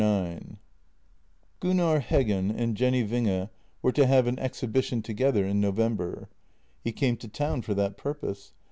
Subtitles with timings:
[0.01, 0.45] IX
[1.61, 3.51] G UNNAR HEGGEN and Jenny Winge
[3.83, 6.27] were to have an exhibition together in November.
[6.83, 8.51] He came to town for that purpose.